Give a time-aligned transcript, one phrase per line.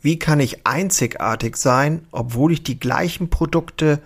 [0.00, 4.00] Wie kann ich einzigartig sein, obwohl ich die gleichen Produkte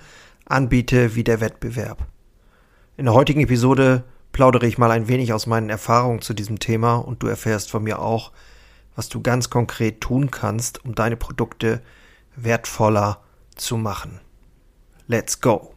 [0.46, 2.06] anbiete wie der Wettbewerb?
[2.96, 4.02] In der heutigen Episode
[4.32, 7.82] plaudere ich mal ein wenig aus meinen Erfahrungen zu diesem Thema und du erfährst von
[7.82, 8.32] mir auch,
[8.96, 11.82] was du ganz konkret tun kannst, um deine Produkte
[12.36, 13.20] wertvoller
[13.54, 14.18] zu machen.
[15.08, 15.74] Let's go!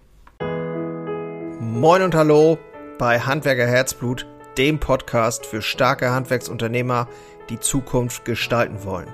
[1.60, 2.58] Moin und hallo
[2.98, 4.26] bei Handwerker Herzblut,
[4.58, 7.10] dem Podcast für starke Handwerksunternehmer,
[7.50, 9.10] die Zukunft gestalten wollen.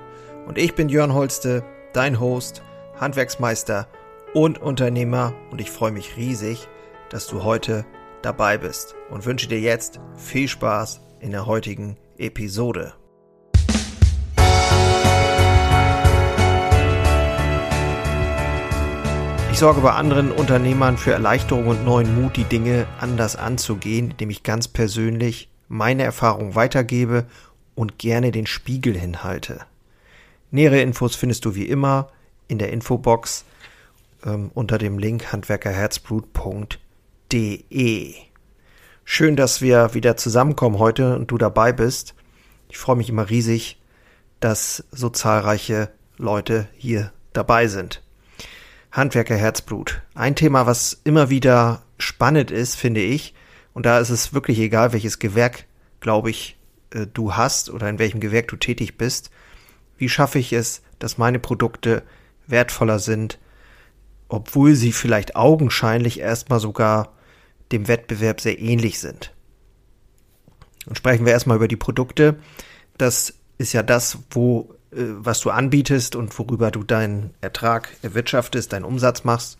[0.46, 1.62] Und ich bin Jörn Holste,
[1.92, 2.62] dein Host,
[2.98, 3.86] Handwerksmeister
[4.34, 6.68] und Unternehmer und ich freue mich riesig,
[7.10, 7.84] dass du heute
[8.22, 12.94] dabei bist und wünsche dir jetzt viel Spaß in der heutigen Episode.
[19.52, 24.30] Ich sorge bei anderen Unternehmern für Erleichterung und neuen Mut, die Dinge anders anzugehen, indem
[24.30, 27.26] ich ganz persönlich meine Erfahrung weitergebe
[27.74, 29.60] und gerne den Spiegel hinhalte.
[30.52, 32.10] Nähere Infos findest du wie immer
[32.46, 33.46] in der Infobox
[34.22, 38.14] ähm, unter dem Link handwerkerherzblut.de.
[39.04, 42.14] Schön, dass wir wieder zusammenkommen heute und du dabei bist.
[42.68, 43.80] Ich freue mich immer riesig,
[44.40, 48.02] dass so zahlreiche Leute hier dabei sind.
[48.90, 50.02] Handwerkerherzblut.
[50.14, 53.32] Ein Thema, was immer wieder spannend ist, finde ich.
[53.72, 55.64] Und da ist es wirklich egal, welches Gewerk,
[56.00, 56.58] glaube ich,
[56.90, 59.30] äh, du hast oder in welchem Gewerk du tätig bist.
[60.02, 62.02] Wie schaffe ich es, dass meine Produkte
[62.48, 63.38] wertvoller sind,
[64.26, 67.12] obwohl sie vielleicht augenscheinlich erstmal sogar
[67.70, 69.32] dem Wettbewerb sehr ähnlich sind?
[70.86, 72.34] Und sprechen wir erstmal über die Produkte.
[72.98, 78.72] Das ist ja das, wo, äh, was du anbietest und worüber du deinen Ertrag erwirtschaftest,
[78.72, 79.56] deinen Umsatz machst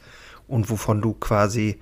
[0.49, 1.79] und wovon du quasi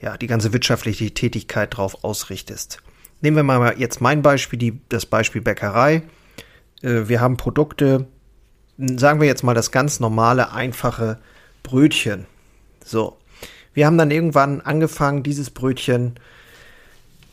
[0.00, 2.78] ja die ganze wirtschaftliche Tätigkeit drauf ausrichtest.
[3.20, 6.04] Nehmen wir mal jetzt mein Beispiel, die, das Beispiel Bäckerei.
[6.82, 8.06] Äh, wir haben Produkte,
[8.76, 11.18] sagen wir jetzt mal das ganz normale, einfache
[11.62, 12.26] Brötchen.
[12.84, 13.18] So.
[13.74, 16.14] Wir haben dann irgendwann angefangen, dieses Brötchen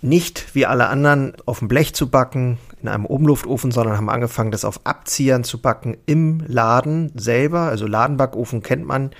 [0.02, 4.52] nicht wie alle anderen auf dem Blech zu backen, in einem Umluftofen, sondern haben angefangen,
[4.52, 7.62] das auf Abziehern zu backen im Laden selber.
[7.62, 9.12] Also Ladenbackofen kennt man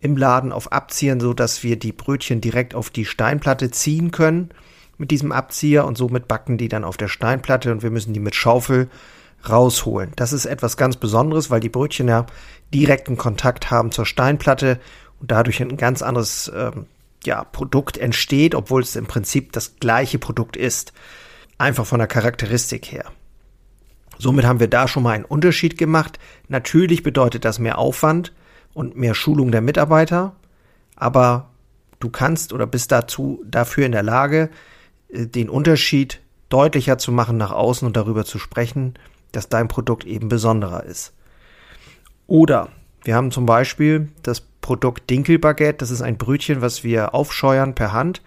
[0.00, 4.50] im Laden auf Abziehern, so dass wir die Brötchen direkt auf die Steinplatte ziehen können
[4.98, 8.20] mit diesem Abzieher und somit backen die dann auf der Steinplatte und wir müssen die
[8.20, 8.88] mit Schaufel
[9.48, 10.12] rausholen.
[10.16, 12.26] Das ist etwas ganz Besonderes, weil die Brötchen ja
[12.72, 14.80] direkten Kontakt haben zur Steinplatte
[15.20, 16.86] und dadurch ein ganz anderes ähm,
[17.24, 20.92] ja, Produkt entsteht, obwohl es im Prinzip das gleiche Produkt ist.
[21.58, 23.04] Einfach von der Charakteristik her.
[24.18, 26.18] Somit haben wir da schon mal einen Unterschied gemacht.
[26.48, 28.32] Natürlich bedeutet das mehr Aufwand
[28.74, 30.34] und mehr Schulung der Mitarbeiter,
[30.96, 31.50] aber
[32.00, 34.50] du kannst oder bist dazu dafür in der Lage,
[35.08, 38.94] äh, den Unterschied deutlicher zu machen nach außen und darüber zu sprechen
[39.32, 41.12] dass dein Produkt eben besonderer ist.
[42.26, 42.68] Oder
[43.04, 45.78] wir haben zum Beispiel das Produkt Dinkelbaguette.
[45.78, 48.22] Das ist ein Brötchen, was wir aufscheuern per Hand.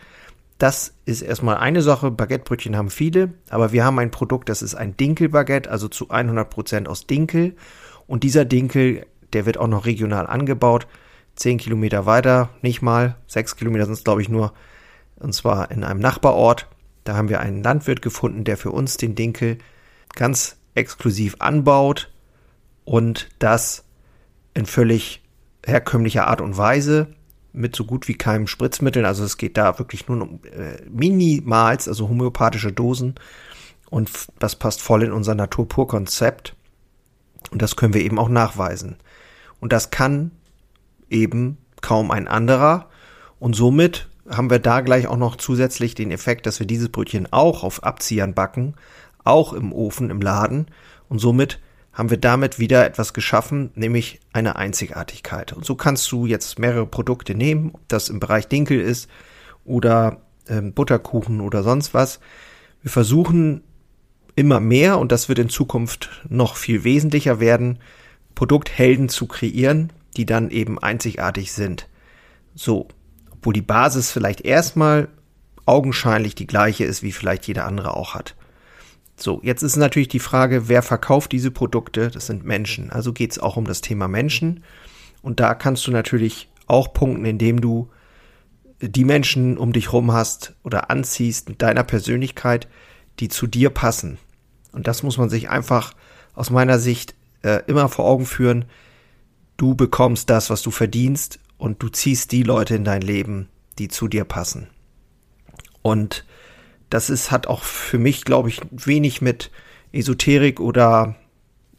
[0.58, 2.12] Das ist erstmal eine Sache.
[2.12, 6.50] Baguettebrötchen haben viele, aber wir haben ein Produkt, das ist ein Dinkelbaguette, also zu 100
[6.50, 7.56] Prozent aus Dinkel.
[8.08, 10.88] Und dieser Dinkel, der wird auch noch regional angebaut.
[11.36, 13.16] Zehn Kilometer weiter, nicht mal.
[13.28, 14.54] Sechs Kilometer sind es, glaube ich, nur.
[15.18, 16.68] Und zwar in einem Nachbarort.
[17.04, 19.58] Da haben wir einen Landwirt gefunden, der für uns den Dinkel
[20.16, 22.12] ganz exklusiv anbaut
[22.84, 23.84] und das
[24.54, 25.22] in völlig
[25.66, 27.08] herkömmlicher Art und Weise
[27.54, 29.06] mit so gut wie keinem Spritzmittel.
[29.06, 33.16] Also es geht da wirklich nur um äh, minimals, also homöopathische Dosen.
[33.90, 36.56] Und das passt voll in unser Naturpur-Konzept.
[37.52, 38.98] Und das können wir eben auch nachweisen.
[39.60, 40.32] Und das kann
[41.10, 42.90] eben kaum ein anderer.
[43.40, 47.32] Und somit haben wir da gleich auch noch zusätzlich den Effekt, dass wir dieses Brötchen
[47.32, 48.76] auch auf Abziehern backen,
[49.26, 50.68] auch im Ofen, im Laden.
[51.10, 51.60] Und somit
[51.94, 55.54] haben wir damit wieder etwas geschaffen, nämlich eine Einzigartigkeit.
[55.54, 59.10] Und so kannst du jetzt mehrere Produkte nehmen, ob das im Bereich Dinkel ist
[59.64, 62.20] oder ähm, Butterkuchen oder sonst was.
[62.82, 63.64] Wir versuchen
[64.36, 67.80] immer mehr, und das wird in Zukunft noch viel wesentlicher werden,
[68.36, 71.88] Produkthelden zu kreieren, die dann eben einzigartig sind.
[72.54, 72.90] So,
[73.32, 75.08] obwohl die Basis vielleicht erstmal
[75.66, 78.36] augenscheinlich die gleiche ist, wie vielleicht jeder andere auch hat.
[79.18, 82.12] So, jetzt ist natürlich die Frage, wer verkauft diese Produkte?
[82.12, 82.92] Das sind Menschen.
[82.92, 84.64] Also geht es auch um das Thema Menschen.
[85.22, 87.90] Und da kannst du natürlich auch punkten, indem du
[88.82, 92.68] die Menschen um dich rum hast oder anziehst mit deiner Persönlichkeit,
[93.20, 94.18] die zu dir passen.
[94.74, 95.94] Und das muss man sich einfach
[96.34, 98.66] aus meiner Sicht äh, immer vor Augen führen.
[99.56, 103.48] Du bekommst das, was du verdienst und du ziehst die Leute in dein Leben,
[103.80, 104.68] die zu dir passen.
[105.82, 106.26] Und
[106.90, 109.52] das ist, hat auch für mich, glaube ich, wenig mit
[109.92, 111.16] Esoterik oder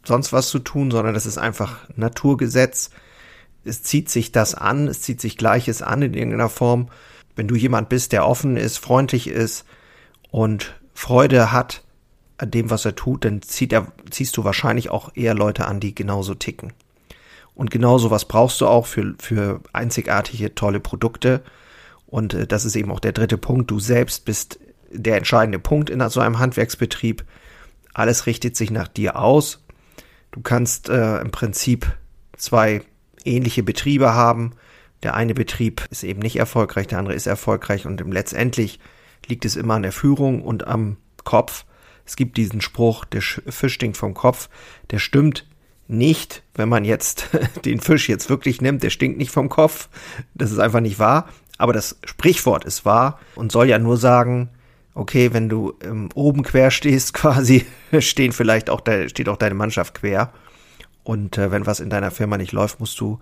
[0.05, 2.91] sonst was zu tun, sondern das ist einfach Naturgesetz.
[3.65, 6.89] Es zieht sich das an, es zieht sich Gleiches an in irgendeiner Form.
[7.35, 9.65] Wenn du jemand bist, der offen ist, freundlich ist
[10.31, 11.83] und Freude hat
[12.39, 15.81] an dem, was er tut, dann zieht er, ziehst du wahrscheinlich auch eher Leute an,
[15.81, 16.73] die genauso ticken.
[17.55, 21.43] Und genauso was brauchst du auch für, für einzigartige, tolle Produkte.
[22.07, 23.71] Und äh, das ist eben auch der dritte Punkt.
[23.71, 24.59] Du selbst bist
[24.91, 27.25] der entscheidende Punkt in so einem Handwerksbetrieb.
[27.95, 29.65] Alles richtet sich nach dir aus.
[30.33, 31.87] Du kannst äh, im Prinzip
[32.37, 32.83] zwei
[33.25, 34.53] ähnliche Betriebe haben.
[35.03, 38.81] Der eine Betrieb ist eben nicht erfolgreich, der andere ist erfolgreich und letztendlich
[39.27, 41.65] liegt es immer an der Führung und am Kopf.
[42.05, 44.49] Es gibt diesen Spruch, der Fisch stinkt vom Kopf.
[44.91, 45.47] Der stimmt
[45.89, 47.29] nicht, wenn man jetzt
[47.65, 48.83] den Fisch jetzt wirklich nimmt.
[48.83, 49.89] Der stinkt nicht vom Kopf.
[50.35, 51.29] Das ist einfach nicht wahr.
[51.59, 54.51] Aber das Sprichwort ist wahr und soll ja nur sagen,
[54.97, 57.65] okay, wenn du ähm, oben quer stehst, quasi,
[58.01, 60.33] stehen vielleicht auch de, steht auch deine Mannschaft quer.
[61.05, 63.21] Und äh, wenn was in deiner Firma nicht läuft, musst du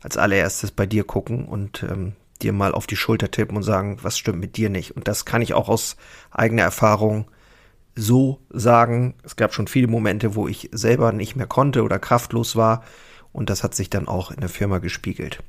[0.00, 3.98] als allererstes bei dir gucken und ähm, dir mal auf die Schulter tippen und sagen,
[4.02, 4.94] was stimmt mit dir nicht.
[4.94, 5.96] Und das kann ich auch aus
[6.30, 7.26] eigener Erfahrung
[7.96, 9.14] so sagen.
[9.24, 12.84] Es gab schon viele Momente, wo ich selber nicht mehr konnte oder kraftlos war.
[13.32, 15.42] Und das hat sich dann auch in der Firma gespiegelt.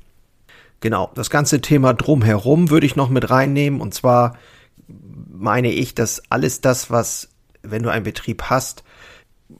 [0.80, 3.82] Genau, das ganze Thema drumherum würde ich noch mit reinnehmen.
[3.82, 4.38] Und zwar
[4.88, 7.28] meine ich, dass alles das, was,
[7.62, 8.84] wenn du einen Betrieb hast,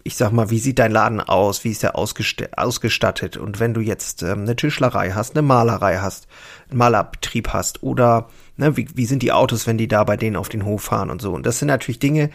[0.02, 3.80] ich sag mal, wie sieht dein Laden aus, wie ist er ausgestattet und wenn du
[3.80, 6.28] jetzt ähm, eine Tischlerei hast, eine Malerei hast,
[6.68, 10.36] einen Malerbetrieb hast oder ne, wie, wie sind die Autos, wenn die da bei denen
[10.36, 11.32] auf den Hof fahren und so.
[11.32, 12.30] Und das sind natürlich Dinge,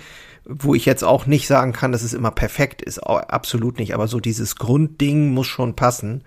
[0.45, 4.07] wo ich jetzt auch nicht sagen kann, dass es immer perfekt ist, absolut nicht, aber
[4.07, 6.23] so dieses Grundding muss schon passen.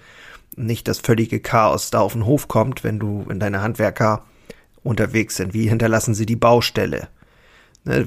[0.55, 4.25] Nicht das völlige Chaos da auf den Hof kommt, wenn du, wenn deine Handwerker
[4.87, 5.55] unterwegs sind.
[5.55, 7.09] Wie hinterlassen sie die Baustelle?
[7.85, 8.07] Ne,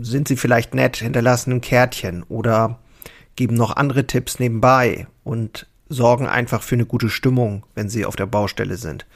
[0.00, 2.80] sind sie vielleicht nett, hinterlassen ein Kärtchen oder
[3.36, 8.16] geben noch andere Tipps nebenbei und sorgen einfach für eine gute Stimmung, wenn sie auf
[8.16, 9.06] der Baustelle sind.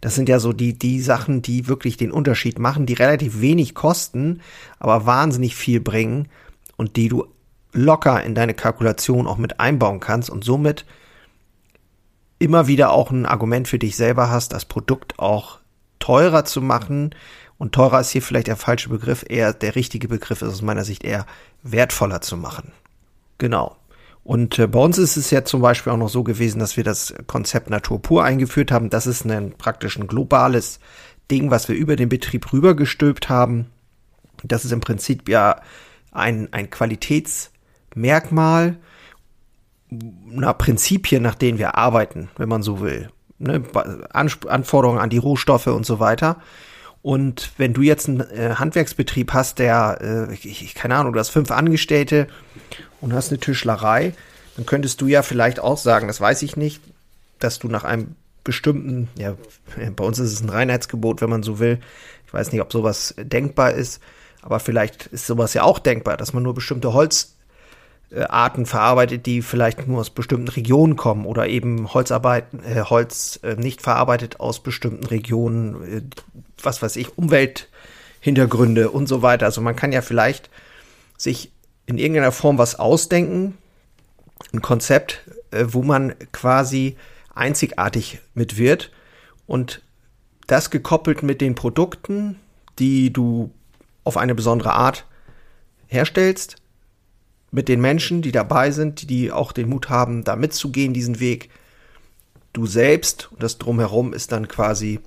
[0.00, 3.74] Das sind ja so die, die Sachen, die wirklich den Unterschied machen, die relativ wenig
[3.74, 4.40] kosten,
[4.78, 6.28] aber wahnsinnig viel bringen
[6.76, 7.26] und die du
[7.72, 10.84] locker in deine Kalkulation auch mit einbauen kannst und somit
[12.38, 15.60] immer wieder auch ein Argument für dich selber hast, das Produkt auch
[16.04, 17.14] teurer zu machen.
[17.56, 20.84] Und teurer ist hier vielleicht der falsche Begriff, eher der richtige Begriff ist aus meiner
[20.84, 21.24] Sicht eher
[21.62, 22.72] wertvoller zu machen.
[23.38, 23.76] Genau.
[24.22, 26.84] Und äh, bei uns ist es ja zum Beispiel auch noch so gewesen, dass wir
[26.84, 28.90] das Konzept Natur pur eingeführt haben.
[28.90, 30.78] Das ist ein praktisch ein globales
[31.30, 33.70] Ding, was wir über den Betrieb rübergestülpt haben.
[34.42, 35.62] Das ist im Prinzip ja
[36.12, 38.76] ein, ein Qualitätsmerkmal,
[39.88, 43.08] na, Prinzipien, nach denen wir arbeiten, wenn man so will
[43.38, 43.62] ne,
[44.12, 46.36] Anforderungen an die Rohstoffe und so weiter.
[47.02, 51.28] Und wenn du jetzt einen äh, Handwerksbetrieb hast, der, äh, ich, keine Ahnung, du hast
[51.28, 52.28] fünf Angestellte
[53.00, 54.14] und hast eine Tischlerei,
[54.56, 56.80] dann könntest du ja vielleicht auch sagen, das weiß ich nicht,
[57.40, 59.34] dass du nach einem bestimmten, ja,
[59.96, 61.78] bei uns ist es ein Reinheitsgebot, wenn man so will.
[62.26, 64.00] Ich weiß nicht, ob sowas denkbar ist,
[64.42, 67.34] aber vielleicht ist sowas ja auch denkbar, dass man nur bestimmte Holz
[68.28, 73.56] Arten verarbeitet, die vielleicht nur aus bestimmten Regionen kommen oder eben Holzarbeit, äh, Holz äh,
[73.56, 76.02] nicht verarbeitet aus bestimmten Regionen, äh,
[76.62, 79.46] was weiß ich, Umwelthintergründe und so weiter.
[79.46, 80.50] Also man kann ja vielleicht
[81.16, 81.50] sich
[81.86, 83.58] in irgendeiner Form was ausdenken,
[84.52, 86.96] ein Konzept, äh, wo man quasi
[87.34, 88.92] einzigartig mit wird
[89.46, 89.82] und
[90.46, 92.38] das gekoppelt mit den Produkten,
[92.78, 93.50] die du
[94.04, 95.06] auf eine besondere Art
[95.86, 96.56] herstellst,
[97.54, 101.50] mit den Menschen, die dabei sind, die auch den Mut haben, da mitzugehen, diesen Weg.
[102.52, 104.98] Du selbst und das drumherum ist dann quasi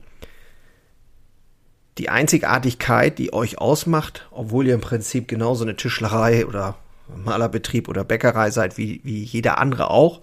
[1.97, 6.77] die Einzigartigkeit, die euch ausmacht, obwohl ihr im Prinzip genauso eine Tischlerei oder
[7.13, 10.21] Malerbetrieb oder Bäckerei seid wie, wie jeder andere auch.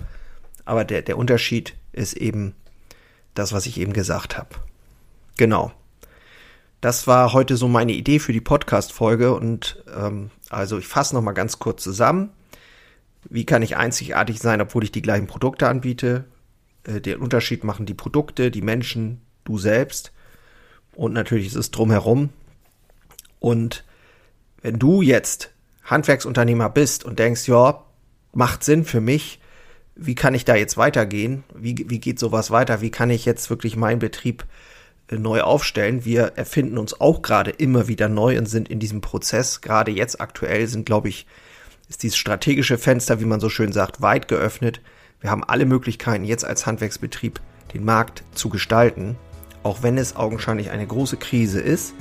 [0.64, 2.54] Aber der, der Unterschied ist eben
[3.35, 4.50] das, was ich eben gesagt habe.
[5.37, 5.73] Genau.
[6.85, 11.33] Das war heute so meine Idee für die Podcast-Folge und ähm, also ich fasse nochmal
[11.33, 12.29] ganz kurz zusammen.
[13.31, 16.25] Wie kann ich einzigartig sein, obwohl ich die gleichen Produkte anbiete?
[16.87, 20.12] Äh, den Unterschied machen die Produkte, die Menschen, du selbst
[20.95, 22.29] und natürlich ist es drumherum.
[23.41, 23.87] Und
[24.61, 25.53] wenn du jetzt
[25.85, 27.83] Handwerksunternehmer bist und denkst, ja,
[28.35, 29.41] macht Sinn für mich,
[29.95, 31.45] wie kann ich da jetzt weitergehen?
[31.55, 32.83] Wie, wie geht sowas weiter?
[32.83, 34.45] Wie kann ich jetzt wirklich meinen Betrieb
[35.11, 36.05] neu aufstellen.
[36.05, 39.61] Wir erfinden uns auch gerade immer wieder neu und sind in diesem Prozess.
[39.61, 41.27] Gerade jetzt aktuell sind, glaube ich,
[41.89, 44.81] ist dieses strategische Fenster, wie man so schön sagt, weit geöffnet.
[45.21, 47.41] Wir haben alle Möglichkeiten, jetzt als Handwerksbetrieb
[47.73, 49.17] den Markt zu gestalten,
[49.63, 51.95] auch wenn es augenscheinlich eine große Krise ist,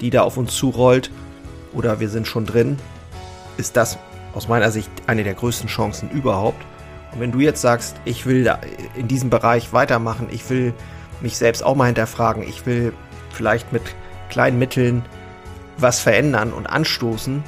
[0.00, 1.10] die da auf uns zurollt
[1.72, 2.78] oder wir sind schon drin,
[3.56, 3.98] ist das
[4.34, 6.64] aus meiner Sicht eine der größten Chancen überhaupt.
[7.12, 8.52] Und wenn du jetzt sagst, ich will
[8.96, 10.72] in diesem Bereich weitermachen, ich will
[11.22, 12.92] mich selbst auch mal hinterfragen, ich will
[13.32, 13.82] vielleicht mit
[14.28, 15.04] kleinen Mitteln
[15.78, 17.44] was verändern und anstoßen,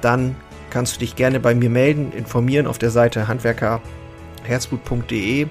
[0.00, 0.34] dann
[0.70, 5.46] kannst du dich gerne bei mir melden, informieren auf der Seite handwerkerherzblut.de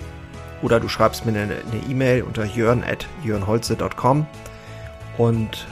[0.62, 1.58] oder du schreibst mir eine
[1.89, 4.27] E-Mail unter jörn.jörnholze.com
[5.17, 5.67] und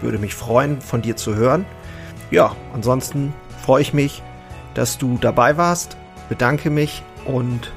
[0.00, 1.66] würde mich freuen, von dir zu hören.
[2.30, 3.32] Ja, ansonsten
[3.64, 4.22] freue ich mich,
[4.74, 5.96] dass du dabei warst,
[6.28, 7.72] bedanke mich und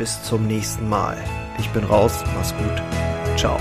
[0.00, 1.22] bis zum nächsten Mal.
[1.58, 2.82] Ich bin raus, mach's gut.
[3.36, 3.58] Ciao.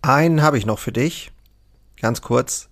[0.00, 1.32] Einen habe ich noch für dich.
[2.00, 2.71] Ganz kurz.